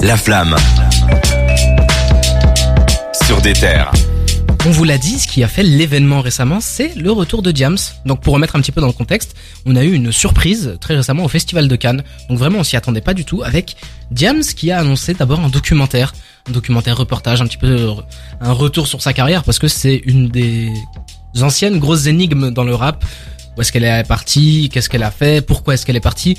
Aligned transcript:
La 0.00 0.16
flamme. 0.16 0.54
Sur 3.26 3.40
des 3.42 3.52
terres. 3.52 3.90
On 4.66 4.70
vous 4.70 4.84
l'a 4.84 4.96
dit, 4.96 5.18
ce 5.18 5.26
qui 5.26 5.42
a 5.42 5.48
fait 5.48 5.62
l'événement 5.62 6.20
récemment, 6.20 6.60
c'est 6.60 6.94
le 6.94 7.10
retour 7.10 7.42
de 7.42 7.50
Diams. 7.50 7.78
Donc 8.06 8.20
pour 8.20 8.34
remettre 8.34 8.54
un 8.56 8.60
petit 8.60 8.72
peu 8.72 8.80
dans 8.80 8.86
le 8.86 8.92
contexte, 8.92 9.34
on 9.66 9.74
a 9.76 9.84
eu 9.84 9.92
une 9.92 10.12
surprise 10.12 10.76
très 10.80 10.94
récemment 10.94 11.24
au 11.24 11.28
Festival 11.28 11.68
de 11.68 11.76
Cannes. 11.76 12.02
Donc 12.28 12.38
vraiment 12.38 12.60
on 12.60 12.64
s'y 12.64 12.76
attendait 12.76 13.00
pas 13.00 13.14
du 13.14 13.24
tout 13.24 13.42
avec 13.42 13.76
Diams 14.10 14.42
qui 14.42 14.70
a 14.70 14.78
annoncé 14.78 15.14
d'abord 15.14 15.40
un 15.40 15.48
documentaire, 15.48 16.14
un 16.48 16.52
documentaire 16.52 16.96
reportage, 16.96 17.42
un 17.42 17.46
petit 17.46 17.58
peu 17.58 17.90
un 18.40 18.52
retour 18.52 18.86
sur 18.86 19.02
sa 19.02 19.12
carrière 19.12 19.42
parce 19.42 19.58
que 19.58 19.68
c'est 19.68 20.02
une 20.04 20.28
des 20.28 20.72
anciennes 21.40 21.78
grosses 21.78 22.06
énigmes 22.06 22.50
dans 22.50 22.64
le 22.64 22.74
rap. 22.74 23.04
Où 23.56 23.60
est-ce 23.60 23.72
qu'elle 23.72 23.84
est 23.84 24.06
partie? 24.06 24.70
Qu'est-ce 24.72 24.88
qu'elle 24.88 25.02
a 25.02 25.10
fait? 25.10 25.44
Pourquoi 25.44 25.74
est-ce 25.74 25.84
qu'elle 25.84 25.96
est 25.96 26.00
partie? 26.00 26.38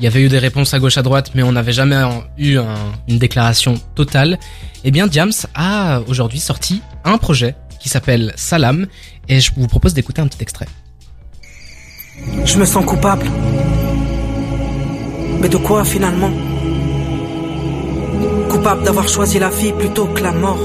Il 0.00 0.04
y 0.04 0.06
avait 0.06 0.22
eu 0.22 0.28
des 0.28 0.38
réponses 0.38 0.72
à 0.72 0.78
gauche 0.78 0.96
à 0.96 1.02
droite, 1.02 1.32
mais 1.34 1.42
on 1.42 1.52
n'avait 1.52 1.74
jamais 1.74 2.00
eu 2.38 2.58
une 3.06 3.18
déclaration 3.18 3.74
totale. 3.94 4.38
Eh 4.82 4.90
bien, 4.90 5.06
Diams 5.06 5.32
a 5.54 6.00
aujourd'hui 6.08 6.40
sorti 6.40 6.80
un 7.04 7.18
projet 7.18 7.54
qui 7.78 7.90
s'appelle 7.90 8.32
Salam, 8.34 8.86
et 9.28 9.40
je 9.40 9.52
vous 9.54 9.66
propose 9.66 9.92
d'écouter 9.92 10.22
un 10.22 10.26
petit 10.26 10.42
extrait. 10.42 10.66
Je 12.46 12.58
me 12.58 12.64
sens 12.64 12.84
coupable. 12.84 13.26
Mais 15.40 15.50
de 15.50 15.58
quoi 15.58 15.84
finalement? 15.84 16.30
Coupable 18.48 18.82
d'avoir 18.84 19.06
choisi 19.06 19.38
la 19.38 19.50
vie 19.50 19.72
plutôt 19.72 20.06
que 20.06 20.22
la 20.22 20.32
mort. 20.32 20.60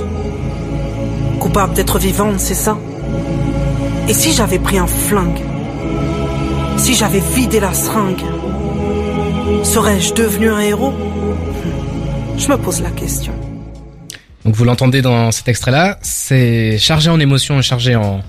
Coupable 1.40 1.74
d'être 1.74 2.00
vivante, 2.00 2.40
c'est 2.40 2.56
ça? 2.56 2.78
Et 4.08 4.14
si 4.14 4.34
j'avais 4.34 4.60
pris 4.60 4.78
un 4.78 4.88
flingue? 4.88 5.42
Si 6.78 6.94
j'avais 6.94 7.22
vidé 7.36 7.60
la 7.60 7.74
seringue? 7.74 8.24
Serais-je 9.64 10.14
devenu 10.14 10.50
un 10.50 10.60
héros? 10.60 10.94
Je 12.38 12.48
me 12.48 12.58
pose 12.58 12.82
la 12.82 12.92
question. 12.92 13.34
Donc 14.44 14.56
vous 14.56 14.64
l'entendez 14.64 15.02
dans 15.02 15.32
cet 15.32 15.48
extrait-là, 15.48 15.98
c'est 16.02 16.78
chargé 16.78 17.10
en 17.10 17.20
émotions 17.20 17.60
et 17.60 17.64
chargé 17.64 17.96
en, 17.96 18.22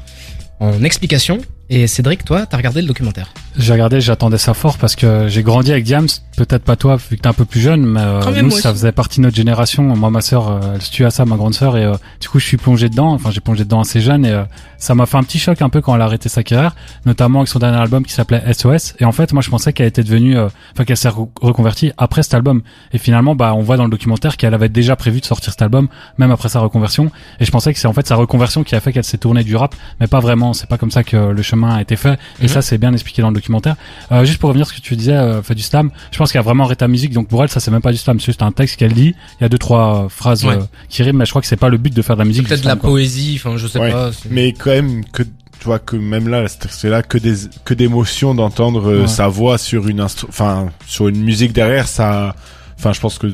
en 0.60 0.82
explications. 0.82 1.38
Et 1.68 1.88
Cédric, 1.88 2.24
toi, 2.24 2.46
t'as 2.46 2.58
regardé 2.58 2.80
le 2.80 2.86
documentaire 2.86 3.32
J'ai 3.56 3.72
regardé, 3.72 4.00
j'attendais 4.00 4.38
ça 4.38 4.54
fort 4.54 4.78
parce 4.78 4.94
que 4.94 5.26
j'ai 5.26 5.42
grandi 5.42 5.72
avec 5.72 5.82
Diams. 5.82 6.06
Peut-être 6.36 6.62
pas 6.62 6.76
toi, 6.76 6.94
vu 6.94 7.16
que 7.16 7.22
t'es 7.22 7.26
un 7.26 7.32
peu 7.32 7.44
plus 7.44 7.58
jeune, 7.58 7.84
mais 7.84 8.00
euh, 8.00 8.42
nous, 8.42 8.52
ça 8.52 8.70
faisait 8.70 8.92
partie 8.92 9.18
de 9.18 9.24
notre 9.24 9.34
génération. 9.34 9.82
Moi, 9.82 10.10
ma 10.10 10.20
sœur, 10.20 10.48
euh, 10.48 10.60
elle 10.74 10.82
se 10.82 10.92
tue 10.92 11.04
à 11.04 11.10
ça, 11.10 11.24
ma 11.24 11.34
grande 11.34 11.54
sœur, 11.54 11.76
et 11.76 11.84
euh, 11.84 11.94
du 12.20 12.28
coup, 12.28 12.38
je 12.38 12.46
suis 12.46 12.56
plongé 12.56 12.88
dedans. 12.88 13.12
Enfin, 13.14 13.32
j'ai 13.32 13.40
plongé 13.40 13.64
dedans 13.64 13.80
assez 13.80 14.00
jeune, 14.00 14.24
et 14.24 14.44
ça 14.78 14.94
m'a 14.94 15.06
fait 15.06 15.16
un 15.16 15.24
petit 15.24 15.40
choc 15.40 15.60
un 15.60 15.68
peu 15.68 15.80
quand 15.80 15.92
elle 15.96 16.02
a 16.02 16.04
arrêté 16.04 16.28
sa 16.28 16.44
carrière, 16.44 16.76
notamment 17.04 17.40
avec 17.40 17.48
son 17.48 17.58
dernier 17.58 17.78
album 17.78 18.04
qui 18.04 18.12
s'appelait 18.12 18.44
SOS. 18.52 18.94
Et 19.00 19.04
en 19.04 19.12
fait, 19.12 19.32
moi, 19.32 19.42
je 19.42 19.50
pensais 19.50 19.72
qu'elle 19.72 19.88
était 19.88 20.04
devenue, 20.04 20.38
enfin, 20.38 20.84
qu'elle 20.84 20.96
s'est 20.96 21.08
reconvertie 21.08 21.90
après 21.98 22.22
cet 22.22 22.34
album. 22.34 22.62
Et 22.92 22.98
finalement, 22.98 23.34
bah, 23.34 23.54
on 23.54 23.62
voit 23.62 23.76
dans 23.76 23.84
le 23.84 23.90
documentaire 23.90 24.36
qu'elle 24.36 24.54
avait 24.54 24.68
déjà 24.68 24.94
prévu 24.94 25.20
de 25.20 25.26
sortir 25.26 25.50
cet 25.52 25.62
album, 25.62 25.88
même 26.18 26.30
après 26.30 26.48
sa 26.48 26.60
reconversion. 26.60 27.10
Et 27.40 27.44
je 27.44 27.50
pensais 27.50 27.72
que 27.72 27.80
c'est 27.80 27.88
en 27.88 27.92
fait 27.92 28.06
sa 28.06 28.14
reconversion 28.14 28.62
qui 28.62 28.76
a 28.76 28.80
fait 28.80 28.92
qu'elle 28.92 29.04
s'est 29.04 29.18
tournée 29.18 29.42
du 29.42 29.56
rap, 29.56 29.74
mais 29.98 30.06
pas 30.06 30.20
vraiment. 30.20 30.52
C'est 30.52 30.68
pas 30.68 30.78
comme 30.78 30.92
ça 30.92 31.02
que 31.02 31.16
le 31.16 31.42
chemin 31.42 31.55
a 31.64 31.80
été 31.80 31.96
fait. 31.96 32.18
Et 32.40 32.44
mhm. 32.44 32.48
ça, 32.48 32.62
c'est 32.62 32.78
bien 32.78 32.92
expliqué 32.92 33.22
dans 33.22 33.28
le 33.28 33.34
documentaire. 33.34 33.76
Euh, 34.12 34.24
juste 34.24 34.38
pour 34.38 34.48
revenir 34.48 34.66
à 34.66 34.68
ce 34.68 34.74
que 34.74 34.80
tu 34.80 34.96
disais, 34.96 35.12
euh, 35.12 35.42
fait 35.42 35.54
du 35.54 35.62
slam. 35.62 35.90
Je 36.10 36.18
pense 36.18 36.30
qu'il 36.30 36.38
y 36.38 36.40
a 36.40 36.42
vraiment 36.42 36.64
Reta 36.64 36.88
Musique. 36.88 37.12
Donc 37.12 37.28
pour 37.28 37.42
elle, 37.42 37.48
ça 37.48 37.60
c'est 37.60 37.70
même 37.70 37.82
pas 37.82 37.92
du 37.92 37.98
slam. 37.98 38.20
C'est 38.20 38.26
juste 38.26 38.42
un 38.42 38.52
texte 38.52 38.76
qu'elle 38.76 38.94
dit. 38.94 39.14
Il 39.40 39.42
y 39.42 39.44
a 39.44 39.48
deux 39.48 39.58
trois 39.58 40.08
phrases 40.08 40.44
euh, 40.44 40.60
qui 40.88 41.02
riment, 41.02 41.18
mais 41.18 41.24
je 41.24 41.30
crois 41.30 41.42
que 41.42 41.48
c'est 41.48 41.56
pas 41.56 41.68
le 41.68 41.78
but 41.78 41.94
de 41.94 42.02
faire 42.02 42.16
de 42.16 42.20
la 42.20 42.26
musique. 42.26 42.48
Peut-être 42.48 42.62
de 42.62 42.68
la 42.68 42.76
poésie. 42.76 43.34
Enfin, 43.36 43.56
je 43.56 43.66
sais 43.66 43.78
pas. 43.78 44.10
Mais 44.30 44.52
quand 44.52 44.70
même 44.70 45.04
que 45.04 45.22
tu 45.58 45.64
vois 45.64 45.78
que 45.78 45.96
même 45.96 46.28
là 46.28 46.46
c'est 46.48 46.90
là 46.90 47.02
que 47.02 47.18
des 47.18 47.34
que 47.64 47.74
d'émotions 47.74 48.34
d'entendre 48.34 48.90
euh, 48.90 49.06
sa 49.06 49.28
voix 49.28 49.58
sur 49.58 49.88
une 49.88 50.02
enfin 50.02 50.68
sur 50.86 51.08
une 51.08 51.22
musique 51.22 51.52
derrière 51.52 51.88
ça 51.88 52.34
Enfin, 52.78 52.92
je 52.92 53.00
pense 53.00 53.18
que 53.18 53.26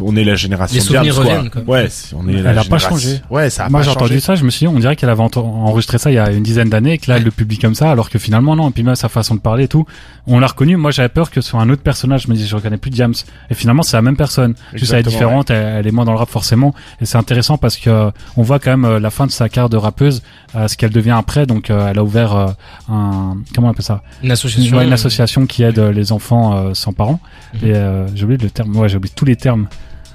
on 0.00 0.16
est 0.16 0.24
la 0.24 0.34
génération. 0.34 0.74
Les 0.74 0.80
souvenirs 0.80 1.14
reviennent. 1.14 1.50
Quoi. 1.50 1.62
Ouais, 1.66 1.88
on 2.16 2.26
est. 2.28 2.34
Elle 2.34 2.58
a 2.58 2.64
pas 2.64 2.78
changé. 2.78 3.20
Ouais, 3.28 3.50
ça. 3.50 3.66
A 3.66 3.68
Moi, 3.68 3.82
j'ai 3.82 3.90
entendu 3.90 4.20
ça. 4.20 4.34
Je 4.34 4.44
me 4.44 4.50
suis 4.50 4.66
dit, 4.66 4.68
on 4.68 4.78
dirait 4.78 4.96
qu'elle 4.96 5.10
avait 5.10 5.22
enregistré 5.22 5.98
ça 5.98 6.10
il 6.10 6.14
y 6.14 6.18
a 6.18 6.30
une 6.30 6.42
dizaine 6.42 6.70
d'années, 6.70 6.94
et 6.94 6.98
que 6.98 7.10
là, 7.10 7.18
elle 7.18 7.24
le 7.24 7.30
publie 7.30 7.58
comme 7.58 7.74
ça, 7.74 7.90
alors 7.90 8.08
que 8.08 8.18
finalement 8.18 8.56
non. 8.56 8.70
Et 8.70 8.72
puis 8.72 8.82
même 8.82 8.94
sa 8.94 9.08
façon 9.08 9.34
de 9.34 9.40
parler 9.40 9.64
et 9.64 9.68
tout, 9.68 9.84
on 10.26 10.40
l'a 10.40 10.46
reconnu. 10.46 10.76
Moi, 10.76 10.90
j'avais 10.90 11.10
peur 11.10 11.30
que 11.30 11.40
ce 11.40 11.50
soit 11.50 11.60
un 11.60 11.68
autre 11.68 11.82
personnage. 11.82 12.22
Je 12.22 12.28
me 12.28 12.34
dis, 12.34 12.46
je 12.46 12.56
reconnais 12.56 12.78
plus 12.78 12.90
James. 12.94 13.14
Et 13.50 13.54
finalement, 13.54 13.82
c'est 13.82 13.96
la 13.96 14.02
même 14.02 14.16
personne. 14.16 14.54
Juste 14.74 14.92
elle 14.92 15.00
est 15.00 15.02
différente. 15.02 15.50
Elle, 15.50 15.86
est 15.86 15.90
moins 15.90 16.04
dans 16.04 16.12
le 16.12 16.18
rap 16.18 16.30
forcément. 16.30 16.74
Et 17.00 17.06
c'est 17.06 17.18
intéressant 17.18 17.58
parce 17.58 17.76
que 17.76 18.10
on 18.36 18.42
voit 18.42 18.58
quand 18.58 18.70
même 18.70 18.84
euh, 18.84 19.00
la 19.00 19.10
fin 19.10 19.26
de 19.26 19.30
sa 19.32 19.48
carrière 19.48 19.68
de 19.68 19.76
rappeuse, 19.76 20.22
euh, 20.54 20.68
ce 20.68 20.76
qu'elle 20.76 20.90
devient 20.90 21.14
après. 21.16 21.46
Donc, 21.46 21.70
euh, 21.70 21.88
elle 21.88 21.98
a 21.98 22.04
ouvert 22.04 22.54
un 22.88 23.36
comment 23.54 23.68
on 23.68 23.70
appelle 23.70 23.84
ça? 23.84 24.02
Une 24.22 24.30
association. 24.30 24.80
une 24.80 24.92
association 24.92 25.46
qui 25.46 25.62
aide 25.62 25.78
les 25.78 26.12
enfants 26.12 26.74
sans 26.74 26.92
parents. 26.92 27.20
Mhm. 27.54 27.68
Et 27.68 27.74
j'ai 28.14 28.24
oublié 28.24 28.38
le 28.38 28.50
terme. 28.50 28.61
Ouais, 28.66 28.88
j'ai 28.88 28.96
oublié 28.96 29.12
tous 29.14 29.24
les 29.24 29.36
termes 29.36 29.68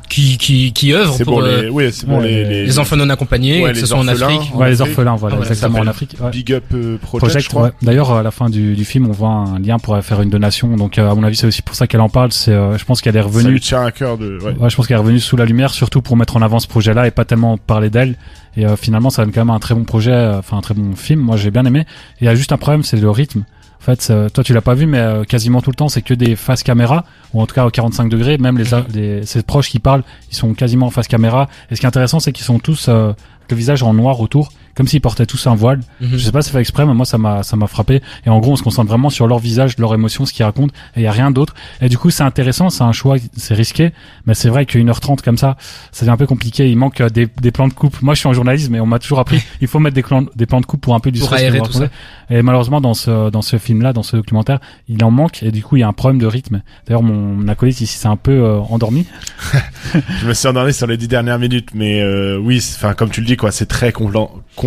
qui 0.10 0.38
qui 0.38 0.74
qui 0.74 0.94
œuvrent 0.94 1.18
pour 1.24 1.42
les, 1.42 1.66
euh, 1.66 1.70
oui, 1.70 1.92
c'est 1.92 2.08
bon, 2.08 2.20
les, 2.20 2.44
les, 2.44 2.66
les, 2.66 2.80
enfants 2.80 2.96
non 2.96 3.10
accompagnés, 3.10 3.64
que 3.64 3.74
ce 3.78 3.86
soit 3.86 3.98
en 3.98 4.08
Afrique. 4.08 4.56
Ouais, 4.56 4.70
les 4.70 4.82
orphelins, 4.82 5.16
voilà, 5.16 5.38
ah, 5.40 5.46
exactement 5.46 5.80
en 5.80 5.88
Afrique. 5.88 6.16
Big 6.32 6.54
Up 6.54 6.64
euh, 6.74 6.98
Project. 6.98 7.54
ouais. 7.54 7.70
D'ailleurs, 7.82 8.12
à 8.12 8.24
la 8.24 8.32
fin 8.32 8.50
du, 8.50 8.76
du 8.76 8.86
film, 8.86 9.08
on 9.08 9.12
voit 9.12 9.30
un 9.30 9.60
lien 9.60 9.80
pour 9.80 9.98
faire 10.04 10.22
une 10.22 10.30
donation. 10.30 10.76
Donc, 10.76 10.98
euh, 10.98 11.12
à 11.12 11.16
mon 11.16 11.24
avis, 11.24 11.36
c'est 11.36 11.48
aussi 11.48 11.62
pour 11.62 11.76
ça 11.76 11.88
qu'elle 11.88 12.02
en 12.02 12.10
parle. 12.10 12.32
C'est, 12.32 12.54
je 12.54 12.86
pense 12.86 13.02
qu'elle 13.02 13.18
est 13.18 13.22
revenue. 13.22 13.44
Ça 13.44 13.50
lui 13.50 13.60
tient 13.60 13.84
à 13.84 13.92
cœur 13.92 14.18
de. 14.18 14.40
Ouais. 14.42 14.70
je 14.70 14.76
pense 14.76 14.88
qu'elle 14.88 14.98
est 14.98 15.02
revenue 15.02 15.20
sous 15.20 15.38
la 15.38 15.46
lumière, 15.46 15.74
surtout 15.74 16.02
pour 16.02 16.16
mettre 16.16 16.38
en 16.38 16.42
avant 16.42 16.60
ce 16.60 16.68
projet-là 16.68 17.08
et 17.08 17.12
pas 17.12 17.26
tellement 17.26 17.58
parler 17.58 17.90
d'elle. 17.90 18.16
Et 18.56 18.66
finalement, 18.76 19.10
ça 19.10 19.24
donne 19.24 19.34
quand 19.34 19.46
même 19.46 19.54
un 19.54 19.60
très 19.60 19.76
bon 19.76 19.84
projet, 19.84 20.16
enfin 20.38 20.58
un 20.58 20.62
très 20.62 20.74
bon 20.74 20.96
film. 20.96 21.20
Moi, 21.20 21.38
j'ai 21.38 21.52
bien 21.52 21.66
aimé. 21.66 21.82
Et 21.82 22.24
il 22.24 22.26
y 22.26 22.28
a 22.28 22.36
juste 22.36 22.52
un 22.52 22.58
problème, 22.58 22.84
c'est 22.84 22.98
le 22.98 23.10
rythme. 23.10 23.44
En 23.80 23.84
fait, 23.84 24.12
toi 24.34 24.44
tu 24.44 24.54
l'as 24.54 24.62
pas 24.62 24.74
vu, 24.74 24.86
mais 24.86 25.00
euh, 25.00 25.24
quasiment 25.24 25.62
tout 25.62 25.70
le 25.70 25.76
temps 25.76 25.90
c'est 25.90 26.02
que 26.02 26.14
des 26.14 26.36
faces 26.36 26.64
caméra, 26.64 27.06
ou 27.34 27.42
en 27.42 27.46
tout 27.46 27.56
cas 27.56 27.66
au 27.66 27.70
45 27.70 28.10
degrés. 28.10 28.38
Même 28.38 28.58
les, 28.58 28.66
les 28.94 29.26
ses 29.26 29.44
proches 29.44 29.70
qui 29.70 29.80
parlent, 29.80 30.04
ils 30.30 30.36
sont 30.36 30.54
quasiment 30.54 30.88
en 30.88 30.92
face 30.92 31.08
caméra. 31.08 31.48
Et 31.70 31.76
ce 31.76 31.80
qui 31.80 31.86
est 31.86 31.90
intéressant, 31.90 32.20
c'est 32.20 32.32
qu'ils 32.32 32.46
sont 32.46 32.60
tous 32.60 32.88
euh, 32.90 33.14
le 33.50 33.56
visage 33.56 33.84
en 33.84 33.94
noir 33.94 34.20
autour 34.20 34.50
comme 34.78 34.88
s'ils 34.88 35.02
portaient 35.02 35.26
tous 35.26 35.48
un 35.48 35.56
voile. 35.56 35.80
Mhm. 36.02 36.10
Je 36.12 36.18
sais 36.20 36.32
pas 36.32 36.44
si 36.44 36.50
c'est 36.50 36.54
fait 36.54 36.62
exprès, 36.62 36.86
mais 36.86 36.94
moi 36.94 37.06
ça 37.06 37.18
m'a 37.18 37.42
ça 37.42 37.58
m'a 37.58 37.66
frappé. 37.66 38.04
Et 38.28 38.30
en 38.30 38.40
gros, 38.40 38.52
on 38.52 38.56
se 38.56 38.62
concentre 38.62 38.88
vraiment 38.88 39.10
sur 39.10 39.26
leur 39.26 39.40
visage, 39.40 39.76
leur 39.80 39.92
émotion, 39.96 40.28
ce 40.28 40.34
qu'ils 40.34 40.46
racontent, 40.46 40.72
et 40.96 41.00
il 41.00 41.04
y 41.04 41.08
a 41.08 41.12
rien 41.12 41.32
d'autre. 41.32 41.56
Et 41.82 41.90
du 41.90 41.98
coup, 41.98 42.12
c'est 42.12 42.22
intéressant, 42.22 42.70
c'est 42.70 42.84
un 42.84 42.92
choix, 42.92 43.16
c'est 43.36 43.56
risqué, 43.56 43.92
mais 44.28 44.36
c'est 44.36 44.50
vrai 44.50 44.68
qu'une 44.68 44.88
heure 44.90 45.00
trente 45.00 45.24
comme 45.24 45.38
ça, 45.38 45.58
ça 45.92 46.06
devient 46.06 46.12
un 46.12 46.18
peu 46.18 46.28
compliqué. 46.28 46.70
Il 46.70 46.78
manque 46.78 47.02
des, 47.02 47.28
des 47.42 47.52
plans 47.52 47.68
de 47.68 47.74
coupe. 47.74 48.04
Moi, 48.04 48.14
je 48.14 48.20
suis 48.20 48.30
en 48.30 48.34
journalisme, 48.34 48.74
mais 48.74 48.80
on 48.80 48.86
m'a 48.86 49.00
toujours 49.00 49.18
appris, 49.18 49.42
il 49.62 49.68
faut 49.68 49.80
mettre 49.80 49.96
des 49.96 50.04
plans 50.04 50.26
des 50.36 50.46
plans 50.46 50.62
de 50.62 50.68
coupe 50.68 50.82
pour 50.82 50.94
un 50.94 51.00
peu 51.00 51.10
du 51.10 51.20
pour 51.22 51.34
aérer 51.34 51.60
tout 51.62 51.72
ça. 51.72 51.90
Et 52.30 52.44
malheureusement, 52.44 52.80
dans 52.80 52.94
ce 52.94 53.32
dans 53.32 53.42
ce 53.42 53.58
film-là, 53.58 53.94
dans 53.94 54.04
ce 54.04 54.16
documentaire, 54.16 54.60
il 54.88 55.04
en 55.04 55.10
manque, 55.10 55.42
et 55.42 55.50
du 55.50 55.64
coup, 55.64 55.78
il 55.78 55.80
y 55.80 55.84
a 55.84 55.88
un 55.88 55.94
problème 55.94 56.20
de 56.20 56.28
rythme. 56.28 56.62
D'ailleurs, 56.86 57.02
mon 57.02 57.48
acolyte 57.48 57.82
ici 57.82 57.98
s'est 57.98 58.08
un 58.08 58.16
peu 58.16 58.44
euh, 58.44 58.60
endormi. 58.60 59.08
je 60.22 60.28
me 60.28 60.36
suis 60.36 60.48
endormi 60.48 60.72
sur 60.72 60.86
les 60.86 60.98
dix 60.98 61.08
dernières 61.08 61.40
minutes, 61.40 61.70
mais 61.74 62.00
euh, 62.00 62.38
oui, 62.38 62.62
enfin 62.76 62.94
comme 62.94 63.10
tu 63.10 63.22
le 63.22 63.26
dis, 63.26 63.38
quoi, 63.38 63.52
c'est 63.52 63.66
très 63.66 63.92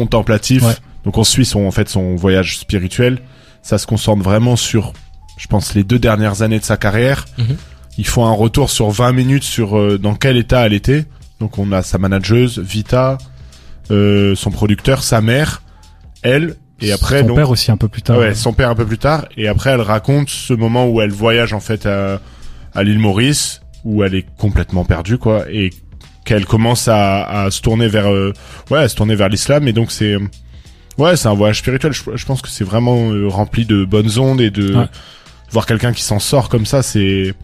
contemplatif. 0.01 0.65
Donc 1.05 1.19
on 1.19 1.25
suit 1.25 1.45
son 1.45 1.67
en 1.67 1.71
fait 1.71 1.89
son 1.89 2.17
voyage 2.17 2.59
spirituel. 2.59 3.19
Ça 3.63 3.77
se 3.77 3.87
concentre 3.87 4.23
vraiment 4.23 4.57
sur, 4.57 4.93
je 5.37 5.47
pense, 5.47 5.75
les 5.75 5.85
deux 5.85 5.99
dernières 5.99 6.43
années 6.43 6.59
de 6.59 6.65
sa 6.65 6.77
carrière. 6.77 7.27
Mhm. 7.39 7.57
Il 7.99 8.07
faut 8.07 8.23
un 8.23 8.33
retour 8.33 8.71
sur 8.71 8.89
20 8.91 9.13
minutes 9.13 9.43
sur 9.43 9.79
euh, 9.79 9.99
dans 9.99 10.15
quel 10.15 10.37
état 10.37 10.65
elle 10.65 10.73
était. 10.73 11.05
Donc 11.39 11.59
on 11.59 11.73
a 11.73 11.83
sa 11.83 11.99
manageuse 11.99 12.59
Vita, 12.59 13.19
euh, 13.91 14.35
son 14.35 14.51
producteur, 14.51 15.03
sa 15.03 15.21
mère, 15.21 15.63
elle 16.23 16.57
et 16.83 16.93
après 16.93 17.21
son 17.21 17.35
père 17.35 17.51
aussi 17.51 17.71
un 17.71 17.77
peu 17.77 17.89
plus 17.89 18.01
tard. 18.01 18.19
Ouais, 18.19 18.35
son 18.35 18.55
père 18.55 18.71
un 18.71 18.75
peu 18.75 18.87
plus 18.87 18.99
tard. 18.99 19.27
Et 19.37 19.49
après 19.49 19.71
elle 19.71 19.83
raconte 19.83 20.31
ce 20.31 20.55
moment 20.55 20.89
où 20.89 21.03
elle 21.03 21.11
voyage 21.11 21.53
en 21.53 21.61
fait 21.61 21.85
à, 21.85 22.21
à 22.75 22.83
l'île 22.83 22.99
Maurice 22.99 23.61
où 23.85 24.03
elle 24.03 24.15
est 24.15 24.27
complètement 24.39 24.85
perdue 24.85 25.19
quoi 25.19 25.45
et 25.51 25.71
qu'elle 26.31 26.47
commence 26.47 26.87
à, 26.87 27.25
à, 27.25 27.51
se 27.51 27.61
tourner 27.61 27.89
vers 27.89 28.09
euh, 28.09 28.33
ouais 28.71 28.79
à 28.79 28.89
se 28.89 28.95
tourner 28.95 29.17
vers 29.17 29.29
l'islam 29.29 29.67
et 29.67 29.73
donc 29.73 29.91
c'est 29.91 30.17
Ouais, 30.99 31.17
c'est 31.17 31.29
un 31.29 31.35
voyage 31.35 31.59
spirituel. 31.59 31.93
Je, 31.93 32.27
pense 32.27 32.43
que 32.43 32.49
c'est 32.49 32.65
vraiment 32.65 33.11
euh, 33.11 33.27
rempli 33.27 33.65
de 33.65 33.87
bonnes 33.87 34.19
ondes 34.19 34.41
et 34.41 34.51
de 34.51 34.87
voir 35.51 35.65
quelqu'un 35.65 35.95
qui 35.95 36.03
s'en 36.03 36.19
sort 36.19 36.51
comme 36.51 36.67
ça, 36.67 36.83
c'est 36.83 37.35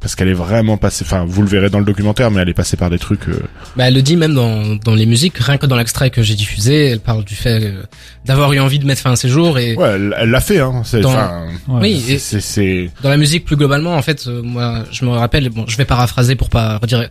parce 0.00 0.16
qu'elle 0.16 0.28
est 0.28 0.34
vraiment 0.34 0.78
passée. 0.78 1.04
Enfin, 1.06 1.24
vous 1.26 1.42
le 1.42 1.48
verrez 1.48 1.68
dans 1.68 1.78
le 1.78 1.84
documentaire, 1.84 2.30
mais 2.30 2.40
elle 2.40 2.48
est 2.48 2.54
passée 2.54 2.76
par 2.76 2.90
des 2.90 2.98
trucs. 2.98 3.28
Euh, 3.28 3.40
bah, 3.76 3.88
elle 3.88 3.94
le 3.94 4.02
dit 4.02 4.16
même 4.16 4.34
dans, 4.34 4.76
dans 4.76 4.94
les 4.94 5.06
musiques, 5.06 5.36
rien 5.38 5.58
que 5.58 5.66
dans 5.66 5.76
l'extrait 5.76 6.10
que 6.10 6.22
j'ai 6.22 6.34
diffusé, 6.34 6.86
elle 6.86 7.00
parle 7.00 7.24
du 7.24 7.34
fait 7.34 7.62
euh, 7.62 7.82
d'avoir 8.24 8.52
eu 8.52 8.60
envie 8.60 8.78
de 8.78 8.86
mettre 8.86 9.02
fin 9.02 9.12
à 9.12 9.16
ses 9.16 9.28
jours 9.28 9.58
et. 9.58 9.76
Ouais, 9.76 9.90
elle 10.18 10.30
l'a 10.30 10.40
fait. 10.40 10.60
Hein. 10.60 10.82
C'est, 10.84 11.00
dans... 11.00 11.46
oui, 11.68 12.18
c'est, 12.18 12.90
Dans 13.02 13.10
la 13.10 13.16
musique 13.16 13.44
plus 13.44 13.56
globalement, 13.56 13.94
en 13.94 14.02
fait, 14.02 14.26
moi, 14.26 14.84
je 14.90 15.04
me 15.04 15.10
rappelle. 15.10 15.50
Bon, 15.50 15.66
je 15.68 15.76
vais 15.76 15.84
paraphraser 15.84 16.34
pour 16.34 16.48
pas 16.48 16.78
redire. 16.78 17.08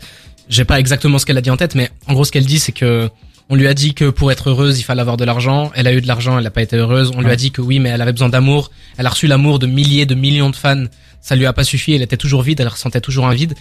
J'ai 0.50 0.66
pas 0.66 0.80
exactement 0.80 1.20
ce 1.20 1.26
qu'elle 1.26 1.38
a 1.38 1.42
dit 1.42 1.50
en 1.50 1.58
tête, 1.58 1.76
mais 1.76 1.90
en 2.08 2.14
gros, 2.14 2.26
ce 2.26 2.32
qu'elle 2.32 2.46
dit, 2.46 2.60
c'est 2.60 2.72
que 2.72 3.10
on 3.50 3.56
lui 3.56 3.68
a 3.68 3.74
dit 3.74 3.94
que 3.94 4.10
pour 4.10 4.32
être 4.32 4.50
heureuse, 4.50 4.80
il 4.80 4.84
fallait 4.84 5.02
avoir 5.02 5.18
de 5.18 5.26
l'argent. 5.26 5.72
Elle 5.76 5.86
a 5.86 5.94
eu 5.94 6.00
de 6.00 6.08
l'argent, 6.08 6.38
elle 6.38 6.46
n'a 6.46 6.52
pas 6.52 6.62
été 6.62 6.78
heureuse. 6.78 7.12
On 7.18 7.22
lui 7.22 7.32
a 7.32 7.36
dit 7.36 7.52
que 7.52 7.62
oui, 7.62 7.80
mais 7.80 7.90
elle 7.90 8.02
avait 8.02 8.14
besoin 8.14 8.30
d'amour. 8.30 8.72
Elle 8.98 9.06
a 9.06 9.10
reçu 9.10 9.28
l'amour 9.28 9.60
de 9.60 9.68
milliers, 9.68 10.06
de 10.06 10.16
millions 10.16 10.50
de 10.50 10.56
fans. 10.56 10.86
Ça 11.20 11.36
lui 11.36 11.46
a 11.46 11.52
pas 11.52 11.66
suffi. 11.66 11.94
Elle 11.94 12.02
était 12.02 12.16
toujours 12.16 12.44
vide. 12.44 12.62
Elle 12.62 12.70
ressentait 12.70 13.02
toujours 13.02 13.28
un 13.28 13.34
vide. 13.34 13.56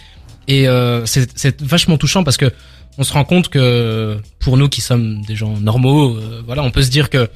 Et 0.47 0.69
euh, 0.69 1.05
c'est 1.05 1.61
vachement 1.61 1.97
touchant 1.97 2.23
parce 2.23 2.37
que 2.37 2.51
on 2.97 3.03
se 3.03 3.11
rend 3.11 3.25
compte 3.25 3.49
que 3.49 4.17
pour 4.39 4.55
nous 4.55 4.69
qui 4.69 4.79
sommes 4.79 5.23
des 5.25 5.35
gens 5.35 5.57
normaux, 5.59 6.15
euh, 6.15 6.41
voilà, 6.45 6.63
on 6.63 6.71
peut 6.71 6.83
se 6.83 6.89
dire 6.89 7.09
que 7.09 7.29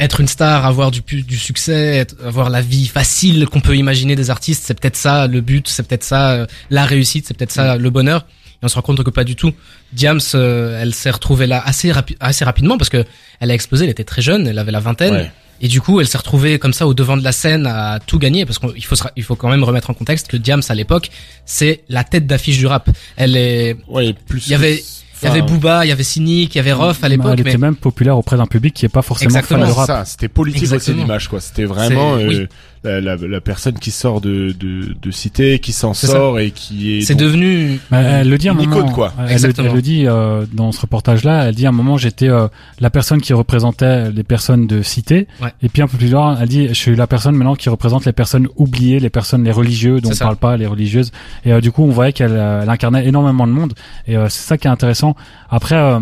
être 0.00 0.20
une 0.20 0.28
star, 0.28 0.66
avoir 0.66 0.90
du, 0.90 1.00
du 1.00 1.38
succès, 1.38 2.06
avoir 2.24 2.50
la 2.50 2.60
vie 2.60 2.86
facile 2.86 3.46
qu'on 3.46 3.60
peut 3.60 3.76
imaginer 3.76 4.16
des 4.16 4.30
artistes, 4.30 4.64
c'est 4.66 4.78
peut-être 4.78 4.96
ça 4.96 5.28
le 5.28 5.40
but, 5.40 5.68
c'est 5.68 5.86
peut-être 5.86 6.02
ça 6.02 6.32
euh, 6.32 6.46
la 6.70 6.84
réussite, 6.84 7.26
c'est 7.28 7.34
peut-être 7.34 7.52
ça 7.52 7.76
le 7.76 7.90
bonheur 7.90 8.26
on 8.64 8.68
se 8.68 8.74
rend 8.74 8.82
compte 8.82 9.02
que 9.02 9.10
pas 9.10 9.24
du 9.24 9.36
tout. 9.36 9.52
Diams, 9.92 10.20
euh, 10.34 10.80
elle 10.80 10.94
s'est 10.94 11.10
retrouvée 11.10 11.46
là 11.46 11.62
assez, 11.64 11.92
assez 12.20 12.44
rapidement 12.44 12.78
parce 12.78 12.90
que 12.90 13.04
elle 13.40 13.50
a 13.50 13.54
explosé, 13.54 13.84
elle 13.84 13.90
était 13.90 14.04
très 14.04 14.22
jeune, 14.22 14.46
elle 14.46 14.58
avait 14.58 14.72
la 14.72 14.80
vingtaine. 14.80 15.30
Et 15.60 15.68
du 15.68 15.80
coup, 15.80 16.00
elle 16.00 16.08
s'est 16.08 16.18
retrouvée 16.18 16.58
comme 16.58 16.72
ça 16.72 16.86
au 16.86 16.94
devant 16.94 17.16
de 17.16 17.22
la 17.22 17.32
scène 17.32 17.66
à 17.66 18.00
tout 18.04 18.18
gagner 18.18 18.44
parce 18.44 18.58
qu'il 18.58 18.84
faut 18.84 18.96
il 19.16 19.22
faut 19.22 19.36
quand 19.36 19.48
même 19.48 19.62
remettre 19.62 19.90
en 19.90 19.94
contexte 19.94 20.28
que 20.28 20.36
Diams 20.36 20.62
à 20.68 20.74
l'époque, 20.74 21.10
c'est 21.46 21.82
la 21.88 22.02
tête 22.04 22.26
d'affiche 22.26 22.58
du 22.58 22.66
rap. 22.66 22.90
Elle 23.16 23.36
est 23.36 23.76
Ouais, 23.88 24.14
plus 24.26 24.46
il 24.46 24.50
y 24.50 24.54
avait 24.54 24.82
il 25.22 25.28
y 25.28 25.30
avait 25.30 25.42
Booba, 25.42 25.86
il 25.86 25.88
y 25.88 25.92
avait 25.92 26.02
Cynic, 26.02 26.54
il 26.54 26.58
y 26.58 26.60
avait 26.60 26.72
Roth 26.72 27.02
à 27.02 27.08
l'époque. 27.08 27.32
Elle 27.34 27.48
était 27.48 27.56
même 27.56 27.76
populaire 27.76 28.18
auprès 28.18 28.36
d'un 28.36 28.46
public 28.46 28.74
qui 28.74 28.84
est 28.84 28.90
pas 28.90 29.00
forcément 29.02 29.30
Exactement. 29.30 29.60
fan 29.60 29.68
de 29.68 29.74
rap. 29.74 29.86
Ça, 29.86 30.04
c'était 30.04 30.28
politique 30.28 30.70
aussi 30.72 30.92
l'image 30.92 31.28
quoi. 31.28 31.40
C'était 31.40 31.64
vraiment 31.64 32.16
euh, 32.16 32.46
la, 32.84 33.00
la, 33.00 33.16
la, 33.16 33.40
personne 33.40 33.74
qui 33.78 33.90
sort 33.90 34.20
de, 34.20 34.52
de, 34.58 34.94
de 35.00 35.10
cité, 35.10 35.58
qui 35.58 35.72
s'en 35.72 35.94
sort 35.94 36.38
et 36.38 36.50
qui 36.50 36.98
est. 36.98 37.00
C'est 37.00 37.14
devenu. 37.14 37.78
elle 37.90 38.28
le 38.28 38.38
dit 38.38 38.48
à 38.48 38.52
un 38.52 38.54
moment. 38.54 38.88
quoi. 38.92 39.12
Elle, 39.28 39.44
elle, 39.44 39.72
le 39.72 39.82
dit 39.82 40.06
euh, 40.06 40.44
dans 40.52 40.72
ce 40.72 40.80
reportage-là. 40.80 41.46
Elle 41.48 41.54
dit 41.54 41.66
à 41.66 41.70
un 41.70 41.72
moment 41.72 41.96
j'étais 41.96 42.28
euh, 42.28 42.48
la 42.80 42.90
personne 42.90 43.20
qui 43.20 43.32
représentait 43.32 44.10
les 44.10 44.22
personnes 44.22 44.66
de 44.66 44.82
cité. 44.82 45.26
Ouais. 45.42 45.52
Et 45.62 45.68
puis 45.68 45.82
un 45.82 45.88
peu 45.88 45.96
plus 45.96 46.10
loin, 46.10 46.36
elle 46.40 46.48
dit 46.48 46.68
je 46.68 46.74
suis 46.74 46.94
la 46.94 47.06
personne 47.06 47.34
maintenant 47.34 47.54
qui 47.54 47.68
représente 47.68 48.04
les 48.04 48.12
personnes 48.12 48.48
oubliées, 48.56 49.00
les 49.00 49.10
personnes 49.10 49.44
les 49.44 49.52
religieux 49.52 50.00
dont 50.00 50.10
on 50.12 50.16
parle 50.16 50.36
pas, 50.36 50.56
les 50.56 50.66
religieuses. 50.66 51.10
Et 51.44 51.52
euh, 51.52 51.60
du 51.60 51.72
coup 51.72 51.82
on 51.82 51.90
voyait 51.90 52.12
qu'elle 52.12 52.36
incarnait 52.36 53.06
énormément 53.06 53.46
de 53.46 53.52
monde. 53.52 53.72
Et 54.06 54.14
c'est 54.28 54.46
ça 54.46 54.58
qui 54.58 54.66
est 54.66 54.70
intéressant. 54.70 55.16
Après 55.50 55.98